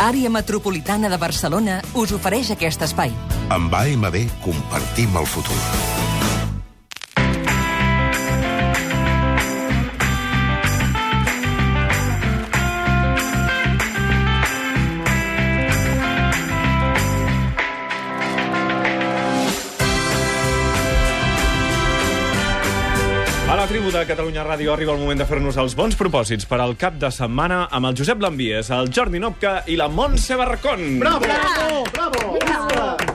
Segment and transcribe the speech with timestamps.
[0.00, 3.12] Àrea Metropolitana de Barcelona us ofereix aquest espai.
[3.52, 5.58] Amb AMB compartim el futur.
[23.70, 26.96] Tribu de Catalunya Ràdio arriba el moment de fer-nos els bons propòsits per al cap
[26.98, 30.98] de setmana amb el Josep Lambies, el Jordi Nopca i la Montse Barracón.
[30.98, 31.22] Bravo!
[31.22, 31.86] Bravo!
[31.94, 32.36] Bravo!
[32.42, 33.09] Bravo!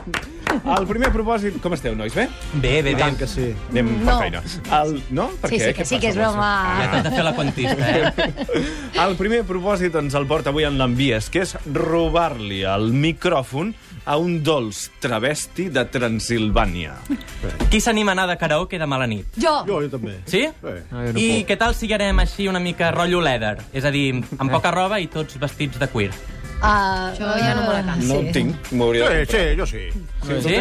[0.66, 1.60] El primer propòsit...
[1.62, 2.14] Com esteu, nois?
[2.18, 2.24] Bé?
[2.56, 2.98] Bé, bé, bé.
[2.98, 3.52] Tant que sí.
[3.70, 4.16] Anem per No.
[4.20, 4.42] feina.
[4.80, 4.96] El...
[5.14, 5.28] No?
[5.42, 5.68] Per Sí, què?
[5.68, 6.50] sí, que Què sí, que és broma.
[6.82, 8.30] Ja t'has de fer la quantista, eh?
[9.06, 13.74] El primer propòsit ens el porta avui en l'Envies, que és robar-li el micròfon
[14.06, 16.94] a un dolç travesti de Transilvània.
[17.70, 19.26] Qui s'anima a anar de karaoke demà a la nit?
[19.38, 19.58] Jo!
[19.68, 20.18] Jo, jo també.
[20.30, 20.46] Sí?
[20.50, 21.26] Sí.
[21.26, 23.58] I què tal si anem així una mica rotllo leather?
[23.74, 26.12] És a dir, amb poca roba i tots vestits de cuir.
[26.66, 28.08] Uh, Això ja no me la canso.
[28.10, 29.84] No ho tinc, m'hauria Sí, de sí, jo sí.
[30.26, 30.56] Sí?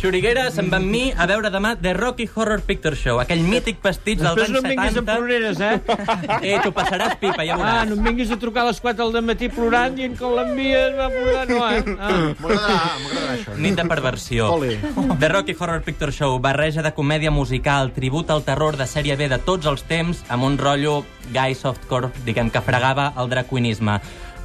[0.00, 3.82] Xuriguera se'n va amb mi a veure demà The Rocky Horror Picture Show, aquell mític
[3.84, 5.18] pastitx dels Després anys no em vinguis amb 70.
[5.18, 5.76] ploreres, eh?
[6.54, 7.90] Eh, t'ho passaràs pipa, ja Ah, veuràs.
[7.90, 11.10] no em vinguis a trucar a les 4 del matí plorant dient que l'envies va
[11.12, 11.84] plorar, no, eh?
[11.98, 12.10] Ah.
[12.40, 13.58] M'agradarà, m'agradarà això.
[13.58, 14.48] Nit de perversió.
[14.56, 14.78] Ole.
[15.20, 19.28] The Rocky Horror Picture Show, barreja de comèdia musical, tribut al terror de sèrie B
[19.28, 24.00] de tots els temps, amb un rotllo guy softcore, diguem que fregava el dracuinisme.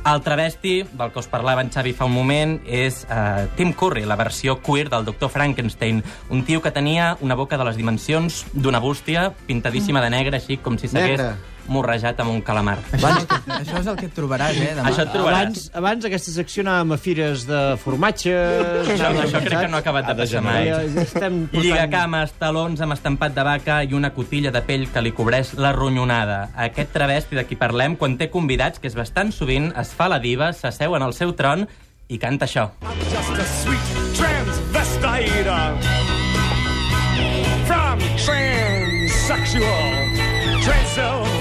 [0.07, 4.05] El travesti, del que us parlava en Xavi fa un moment, és uh, Tim Curry,
[4.07, 5.99] la versió queer del doctor Frankenstein.
[6.31, 10.61] Un tio que tenia una boca de les dimensions d'una bústia, pintadíssima de negre, així
[10.63, 11.25] com si s'hagués.
[11.71, 12.77] Morrejat amb un calamar.
[12.97, 13.25] Abans,
[13.59, 14.89] això és el que et trobaràs, eh, demà.
[14.91, 15.41] Això et trobaràs.
[15.41, 18.89] Abans, abans aquesta secció anàvem a fires de formatges...
[18.95, 20.71] Això, això crec que no ha acabat de passar mai.
[21.03, 21.63] Estem portant...
[21.63, 25.73] Lligacames, talons amb estampat de vaca i una cotilla de pell que li cobreix la
[25.75, 26.49] ronyonada.
[26.67, 30.21] Aquest travesti de qui parlem, quan té convidats, que és bastant sovint, es fa la
[30.23, 31.67] diva, s'asseu en el seu tron
[32.07, 32.69] i canta això.
[33.09, 33.79] just a sweet
[34.15, 35.47] transvestite
[37.67, 39.91] from transsexual
[40.63, 41.36] Transylvania.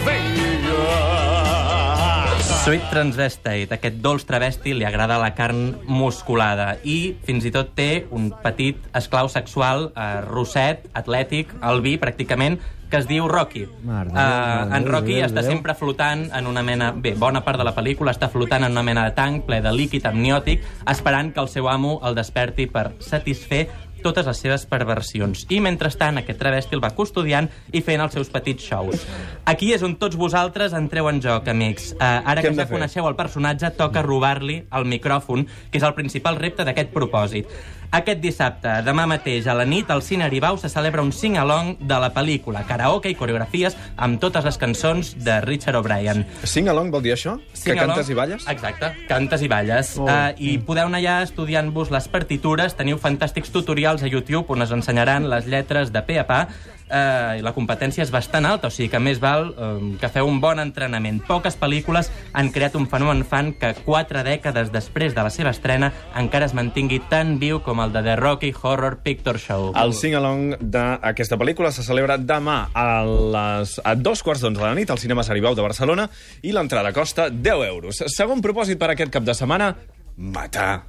[2.67, 8.09] Sweet Transvestite, aquest dolç travesti, li agrada la carn musculada i fins i tot té
[8.11, 12.59] un petit esclau sexual eh, rosset, atlètic, albí, pràcticament,
[12.91, 13.69] que es diu Rocky.
[13.87, 15.53] Mare de Uh, de en Rocky Déu, està Déu.
[15.53, 16.91] sempre flotant en una mena...
[16.91, 19.71] Bé, bona part de la pel·lícula està flotant en una mena de tanc ple de
[19.71, 23.69] líquid amniòtic, esperant que el seu amo el desperti per satisfer
[24.03, 25.47] totes les seves perversions.
[25.51, 29.07] I, mentrestant, aquest travesti el va custodiant i fent els seus petits shows.
[29.49, 31.93] Aquí és on tots vosaltres entreu en joc, amics.
[31.97, 35.97] Uh, ara Què que ja coneixeu el personatge, toca robar-li el micròfon, que és el
[35.99, 37.51] principal repte d'aquest propòsit.
[37.95, 41.99] Aquest dissabte, demà mateix, a la nit, al Cine Aribau se celebra un sing-along de
[42.03, 46.25] la pel·lícula, karaoke i coreografies amb totes les cançons de Richard O'Brien.
[46.43, 47.37] Sing along vol dir això?
[47.53, 48.47] Que Sing-along- cantes i balles?
[48.49, 49.95] Exacte, cantes i balles.
[49.99, 50.07] Oh.
[50.09, 54.73] Uh, I podeu anar allà estudiant-vos les partitures, teniu fantàstics tutorials a YouTube on us
[54.75, 56.49] ensenyaran les lletres de pe a pa,
[56.87, 60.39] i la competència és bastant alta, o sigui que més val um, que feu un
[60.43, 61.19] bon entrenament.
[61.27, 65.91] Poques pel·lícules han creat un fenomen fan que quatre dècades després de la seva estrena
[66.19, 69.73] encara es mantingui tan viu com el de The Rocky Horror Picture Show.
[69.77, 74.75] El sing-along d'aquesta pel·lícula se celebra demà a, les, a dos quarts d'onze de la
[74.79, 76.09] nit al Cinema Saribau de Barcelona
[76.47, 78.03] i l'entrada costa 10 euros.
[78.15, 79.73] Segon propòsit per aquest cap de setmana,
[80.17, 80.85] matar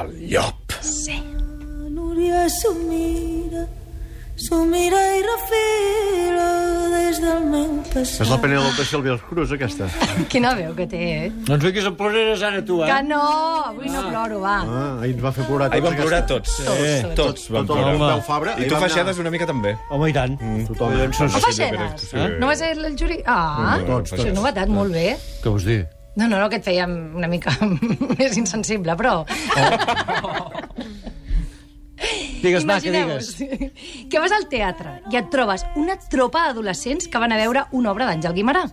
[0.00, 0.74] el llop.
[1.94, 3.64] Núria s'ho mira,
[4.36, 6.48] s'ho mira i refila
[6.92, 8.20] des del meu passat.
[8.24, 9.86] És la Penélope Silvia Cruz, aquesta.
[10.32, 11.28] Quina veu que té, eh?
[11.48, 12.88] No ens vinguis amb ploreres ara, tu, eh?
[12.90, 13.20] Que no!
[13.70, 14.56] Avui no ploro, va.
[14.66, 15.90] Ah, ahir ens va fer plorar Ahir tots.
[15.94, 16.34] van plorar aquesta.
[16.34, 16.56] tots.
[16.66, 18.10] Tots, Tots van Tot el plorar.
[18.10, 18.52] Pau Fabra.
[18.52, 19.76] I ahir tu vam anar- una mica també.
[19.90, 20.38] Home, i tant.
[20.68, 20.96] Tothom.
[20.98, 21.40] Doncs no No sé.
[21.46, 22.08] feixedes?
[22.10, 22.16] sí.
[22.40, 23.20] No va ser el juri...
[23.26, 24.38] Ah, Tots, això és tots.
[24.40, 25.16] novetat, molt bé.
[25.42, 25.86] Què vols dir?
[26.16, 27.50] No, no, no, que et fèiem una mica
[28.18, 29.22] més insensible, però...
[32.44, 33.70] Digues, va, que Imagineu-vos digues.
[34.12, 37.92] que vas al teatre i et trobes una tropa d'adolescents que van a veure una
[37.94, 38.66] obra d'Àngel Guimarà.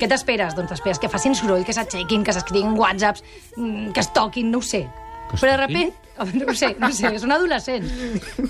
[0.00, 0.54] Què t'esperes?
[0.56, 3.22] Doncs t'esperes que facin soroll, que s'aixequin, que s'escriguin whatsapps,
[3.56, 4.86] mm, que es toquin, no ho sé.
[5.30, 5.96] Que Però de repente,
[6.46, 7.92] no sé, no sé, són adolescents.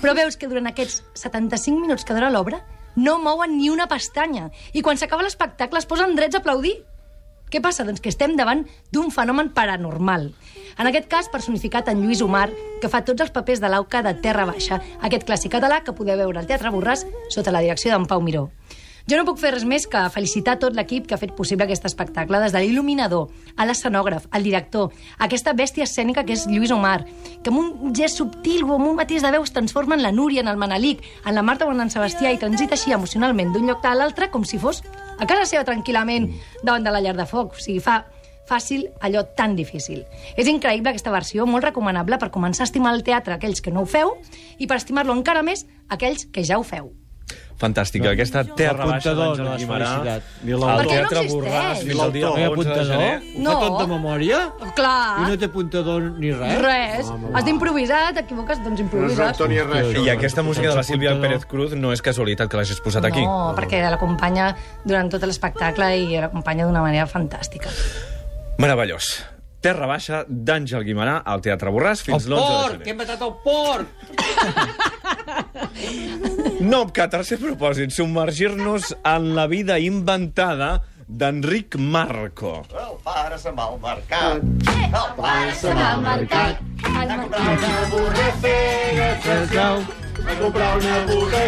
[0.01, 2.61] Però veus que durant aquests 75 minuts que dura l'obra
[2.97, 4.49] no mouen ni una pestanya.
[4.73, 6.79] I quan s'acaba l'espectacle es posen drets a aplaudir.
[7.47, 7.85] Què passa?
[7.87, 10.33] Doncs que estem davant d'un fenomen paranormal.
[10.77, 12.49] En aquest cas, personificat en Lluís Omar,
[12.81, 16.19] que fa tots els papers de l'auca de Terra Baixa, aquest clàssic català que podeu
[16.19, 18.49] veure al Teatre Borràs sota la direcció d'en Pau Miró.
[19.07, 21.87] Jo no puc fer res més que felicitar tot l'equip que ha fet possible aquest
[21.87, 26.75] espectacle, des de l'il·luminador, a l'escenògraf, al director, a aquesta bèstia escènica que és Lluís
[26.75, 27.05] Omar,
[27.39, 30.11] que amb un gest subtil o amb un matís de veu es transforma en la
[30.11, 33.71] Núria, en el Manelic, en la Marta o en Sebastià i transita així emocionalment d'un
[33.71, 34.83] lloc a l'altre com si fos
[35.17, 36.29] a casa seva tranquil·lament
[36.63, 37.57] davant de la llar de foc.
[37.57, 38.03] O sigui, fa,
[38.47, 40.05] fàcil allò tan difícil.
[40.37, 43.83] És increïble aquesta versió, molt recomanable per començar a estimar el teatre aquells que no
[43.83, 44.15] ho feu
[44.57, 46.93] i per estimar-lo encara més aquells que ja ho feu.
[47.57, 49.87] Fantàstica, aquesta terra baixa Apuntador, d'Àngel no Guimarà.
[49.97, 51.31] al no Teatre existeix?
[51.33, 53.15] Borràs fins al dia No hi ha 11 de gener.
[53.17, 53.51] Ho No.
[53.51, 54.37] fa tot de memòria?
[54.75, 56.61] Clar, I no té apuntador ni res?
[56.61, 57.09] res.
[57.33, 59.29] Has d'improvisar, t'equivoques, doncs No és improvisa.
[59.29, 59.97] autor ni res.
[59.97, 61.19] I aquesta música de la Sílvia.
[61.19, 63.25] Pérez Cruz no és casualitat que l'hagis posat aquí.
[63.25, 67.69] No, perquè l'acompanya durant tot l'espectacle i l'acompanya d'una manera fantàstica.
[68.59, 69.23] Meravellós.
[69.59, 72.71] Terra baixa d'Àngel Guimarà al Teatre Borràs fins El l'11 de porc!
[72.71, 72.83] gener.
[72.83, 73.87] Que hem matat el porc!
[76.57, 82.65] Nopca, tercer propòsit, submergir-nos en la vida inventada d'Enric Marco.
[82.75, 84.43] El pare se'n va al mercat.
[84.43, 86.59] El pare se n'ha al mercat.
[86.83, 87.05] A
[90.41, 91.47] comprar una burra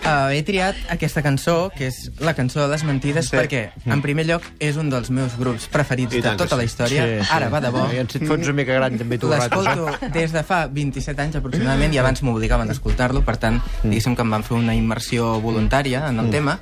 [0.00, 3.36] Uh, he triat aquesta cançó, que és la cançó de les mentides, Sí.
[3.36, 6.70] perquè, en primer lloc, és un dels meus grups preferits de tota la sí.
[6.70, 7.26] història.
[7.30, 7.84] Ara va de bo.
[7.90, 11.36] I si et fots una mica gran, també tu L'escolto des de fa 27 anys
[11.36, 15.40] aproximadament i abans m'obligaven a escoltar-lo, per tant, diguéssim que em van fer una immersió
[15.40, 16.58] voluntària en el tema.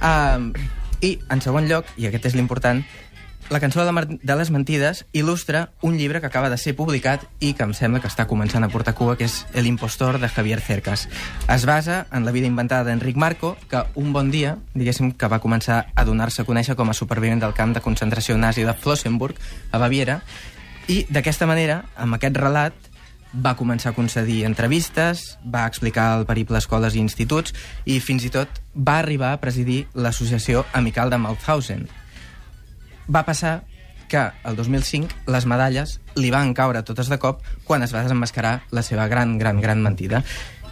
[0.00, 0.52] Uh,
[1.00, 2.82] I, en segon lloc, i aquest és l'important,
[3.48, 7.52] la cançó de, de les mentides il·lustra un llibre que acaba de ser publicat i
[7.54, 10.58] que em sembla que està començant a portar cua, que és El impostor de Javier
[10.60, 11.06] Cercas.
[11.52, 15.38] Es basa en la vida inventada d'Enric Marco, que un bon dia, diguéssim, que va
[15.38, 19.38] començar a donar-se a conèixer com a supervivent del camp de concentració nazi de Flossenburg,
[19.70, 20.22] a Baviera,
[20.88, 22.85] i d'aquesta manera, amb aquest relat,
[23.44, 27.54] va començar a concedir entrevistes, va explicar el periple escoles i instituts
[27.84, 31.86] i fins i tot va arribar a presidir l'associació amical de Mauthausen.
[33.06, 33.62] Va passar
[34.08, 38.60] que el 2005 les medalles li van caure totes de cop quan es va desenmascarar
[38.70, 40.22] la seva gran, gran, gran mentida.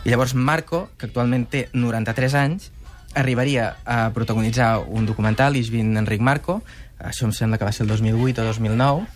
[0.05, 2.71] I llavors Marco, que actualment té 93 anys,
[3.15, 6.63] arribaria a protagonitzar un documental, Isvin Enric Marco,
[6.99, 9.07] això em sembla que va ser el 2008 o 2009,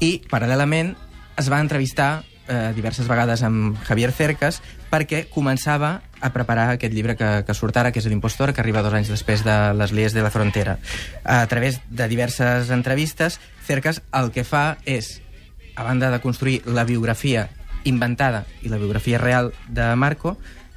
[0.00, 0.94] i paral·lelament
[1.40, 4.60] es va entrevistar eh, diverses vegades amb Javier Cercas
[4.90, 8.82] perquè començava a preparar aquest llibre que, que surt ara, que és l'impostor, que arriba
[8.82, 10.78] dos anys després de Les Lies de la Frontera.
[11.24, 15.20] A través de diverses entrevistes, Cercas el que fa és,
[15.76, 17.48] a banda de construir la biografia
[17.84, 20.36] inventada i la biografia real de Marco,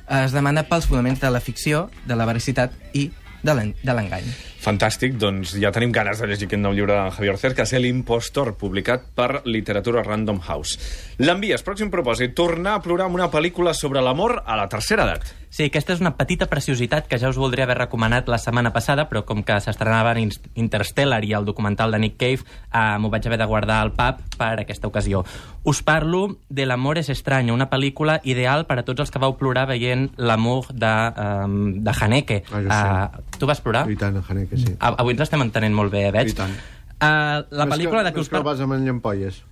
[0.10, 3.12] es demana pels fonaments de la ficció, de la veracitat i
[3.44, 4.26] de l'en- de l'engany.
[4.60, 8.58] Fantàstic, doncs ja tenim ganes de llegir aquest nou llibre de Javier Cercas, El impostor,
[8.60, 10.76] publicat per Literatura Random House.
[11.20, 15.32] L'envies, pròxim propòsit, tornar a plorar amb una pel·lícula sobre l'amor a la tercera edat.
[15.50, 19.08] Sí, aquesta és una petita preciositat que ja us voldria haver recomanat la setmana passada,
[19.10, 20.20] però com que s'estrenaven
[20.62, 24.22] Interstellar i el documental de Nick Cave, eh, m'ho vaig haver de guardar al pub
[24.38, 25.24] per aquesta ocasió.
[25.64, 29.34] Us parlo de L'amor és estrany, una pel·lícula ideal per a tots els que vau
[29.40, 32.44] plorar veient l'amor de, um, de Haneke.
[32.52, 32.68] Ah,
[33.10, 33.90] Uh, tu vas plorar?
[33.90, 34.76] I tant, Haneke, sí.
[34.80, 36.30] A- Avui ens estem entenent molt bé, eh, veig?
[36.30, 36.52] I tant.
[37.00, 38.52] Uh, la Més pel·lícula que, de més us que no parlo...
[38.52, 39.44] vas amb en Llampolles.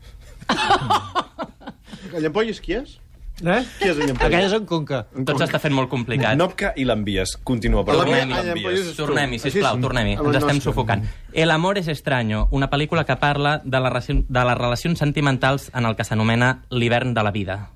[2.14, 2.98] el Llampolles qui és?
[3.38, 3.60] Eh?
[3.78, 4.26] Qui és el Llampolles?
[4.32, 5.04] Aquella és en Conca.
[5.28, 6.36] Tot s'està fent molt complicat.
[6.40, 7.36] Nopca i l'envies.
[7.46, 8.16] Continua, per La favor.
[8.16, 8.96] meva- Tornem-hi, ja em l'envies.
[8.98, 10.14] Tornem-hi, sisplau, tornem-hi.
[10.18, 10.72] Ens el estem nostre.
[10.72, 11.06] sufocant.
[11.34, 15.86] El amor és extraño, una pel·lícula que parla de, la, de les relacions sentimentals en
[15.86, 17.70] el que s'anomena l'hivern de la vida.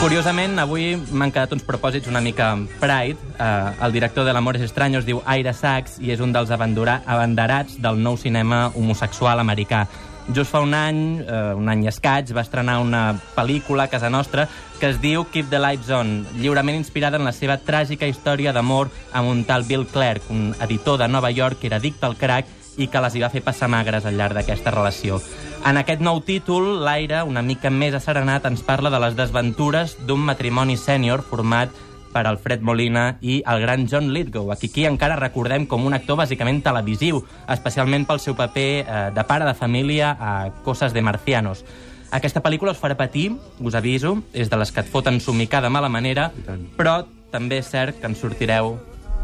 [0.00, 3.18] Curiosament, avui m'han quedat uns propòsits una mica Pride.
[3.36, 6.48] Eh, el director de L'amor és estrany es diu Ira Sachs i és un dels
[6.48, 9.82] abanderats del nou cinema homosexual americà.
[10.32, 14.48] Just fa un any, eh, un any escaig, va estrenar una pel·lícula a casa nostra
[14.80, 18.88] que es diu Keep the Lights On, lliurement inspirada en la seva tràgica història d'amor
[19.12, 22.48] amb un tal Bill Clerk, un editor de Nova York que era addicte al crack
[22.78, 25.20] i que les hi va fer passar magres al llarg d'aquesta relació.
[25.60, 30.22] En aquest nou títol, l'Aire, una mica més asserenat, ens parla de les desventures d'un
[30.24, 31.74] matrimoni sènior format
[32.14, 35.94] per Alfred Molina i el gran John Lithgow, a qui aquí encara recordem com un
[35.94, 37.20] actor bàsicament televisiu,
[37.52, 40.32] especialment pel seu paper eh, de pare de família a
[40.64, 41.62] Coses de Marcianos.
[42.10, 43.28] Aquesta pel·lícula us farà patir,
[43.60, 46.30] us aviso, és de les que et foten somicar de mala manera,
[46.80, 48.78] però també és cert que en sortireu,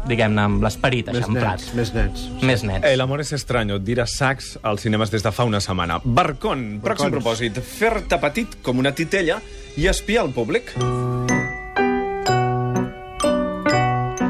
[0.07, 1.59] diguem-ne, amb l'esperit Més eixamplat.
[1.59, 2.25] nets, més nets.
[2.41, 2.85] Més nets.
[2.87, 5.99] El amor és estrany, dirà Sax als cinemes des de fa una setmana.
[6.03, 7.11] Barcon, pròxim Barcons.
[7.17, 9.41] propòsit, fer-te petit com una titella
[9.77, 10.73] i espiar el públic.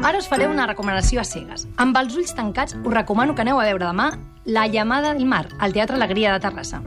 [0.08, 1.66] Ara us faré una recomanació a cegues.
[1.76, 4.10] Amb els ulls tancats, us recomano que aneu a veure demà
[4.48, 6.80] La llamada del mar, al Teatre Alegria de Terrassa.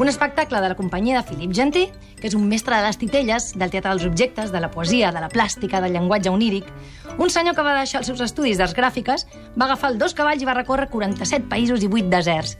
[0.00, 1.84] Un espectacle de la companyia de Philip Genty,
[2.18, 5.22] que és un mestre de les titelles, del teatre dels objectes, de la poesia, de
[5.22, 6.66] la plàstica, del llenguatge oníric.
[7.14, 10.42] Un senyor que va deixar els seus estudis d'arts gràfiques, va agafar els dos cavalls
[10.42, 12.56] i va recórrer 47 països i 8 deserts.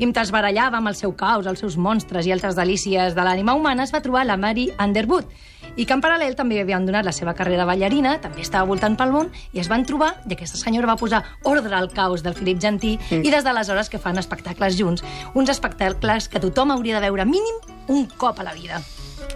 [0.00, 3.24] I mentre es barallava amb el seu caos, els seus monstres i altres delícies de
[3.26, 5.28] l'ànima humana, es va trobar la Mary Underwood,
[5.76, 9.12] i que en paral·lel també havia abandonat la seva carrera ballarina, també estava voltant pel
[9.12, 12.62] món, i es van trobar, i aquesta senyora va posar ordre al caos del Philip
[12.64, 13.26] Gentí, mm.
[13.28, 15.04] i des d'aleshores que fan espectacles junts.
[15.34, 17.60] Uns espectacles que tothom hauria de veure mínim
[17.92, 18.80] un cop a la vida.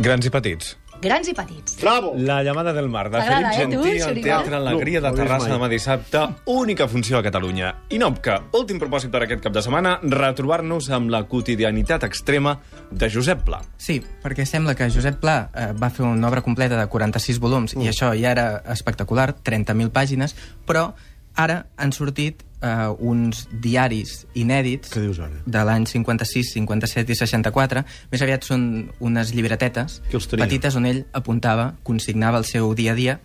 [0.01, 0.79] Grans i petits.
[1.05, 1.77] Grans i petits.
[1.83, 2.15] Bravo!
[2.17, 4.21] La llamada del mar, de Felip eh, tu, Gentí, al?
[4.25, 6.23] Teatre Alegria de No, Terrassa demà dissabte.
[6.49, 7.75] Única funció a Catalunya.
[7.93, 12.57] I no, que últim propòsit per aquest cap de setmana, retrobar-nos amb la quotidianitat extrema
[12.89, 13.61] de Josep Pla.
[13.77, 17.77] Sí, perquè sembla que Josep Pla eh, va fer una obra completa de 46 volums,
[17.77, 20.33] i això ja era espectacular, 30.000 pàgines,
[20.65, 20.95] però
[21.37, 25.43] ara han sortit eh, uns diaris inèdits Què dius ara?
[25.47, 27.85] de l'any 56, 57 i 64.
[28.13, 28.69] Més aviat són
[29.05, 30.01] unes llibretetes
[30.49, 33.19] petites on ell apuntava, consignava el seu dia a dia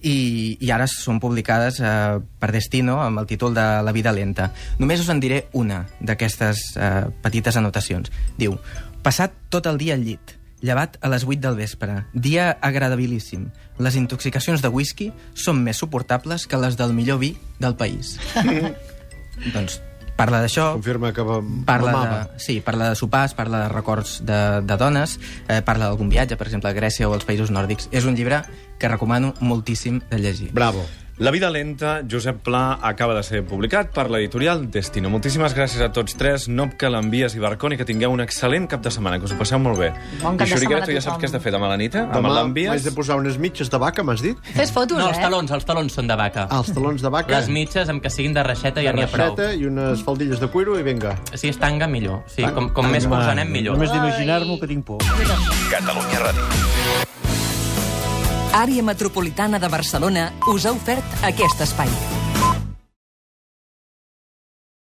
[0.00, 4.52] i, i ara són publicades eh, per Destino amb el títol de La vida lenta.
[4.78, 8.12] Només us en diré una d'aquestes eh, petites anotacions.
[8.38, 8.54] Diu,
[9.02, 13.48] passat tot el dia al llit, llevat a les 8 del vespre, dia agradabilíssim.
[13.78, 18.16] Les intoxicacions de whisky són més suportables que les del millor vi del país.
[19.54, 19.80] doncs
[20.18, 21.22] parla d'això, Confirma que
[21.66, 26.10] parla de, sí, parla de sopars, parla de records de, de dones, eh, parla d'algun
[26.10, 27.86] viatge, per exemple, a Grècia o als països nòrdics.
[27.94, 28.42] És un llibre
[28.82, 30.50] que recomano moltíssim de llegir.
[30.52, 30.82] Bravo.
[31.20, 35.10] La vida lenta, Josep Pla, acaba de ser publicat per l'editorial Destino.
[35.10, 36.44] Moltíssimes gràcies a tots tres.
[36.46, 39.58] Nopca, l'Envies i Barconi, que tingueu un excel·lent cap de setmana, que us ho passeu
[39.58, 39.88] molt bé.
[40.22, 41.96] Bon cap I Xuriguera, tu ja saps què has de fer demà a la nit,
[41.98, 42.04] eh?
[42.04, 42.70] Amb Demà l'Envies.
[42.70, 44.38] m'haig de posar unes mitges de vaca, m'has dit?
[44.54, 45.10] Fes fotos, No, eh?
[45.10, 46.46] els talons, els talons són de vaca.
[46.52, 49.08] Ah, els talons de vaca, Les mitges, amb que siguin de reixeta, ja n'hi ha
[49.10, 49.34] prou.
[49.34, 51.16] reixeta i unes faldilles de cuiro i vinga.
[51.34, 52.22] Si és tanga, millor.
[52.28, 52.54] Sí, Tanga.
[52.54, 53.74] com, com més Home, curts anem, millor.
[53.74, 54.98] Només d'imaginar-m'ho que tinc por.
[55.02, 57.07] Catalunya Ràdio.
[58.58, 62.27] Àrea Metropolitana de Barcelona us ha ofert aquest espai.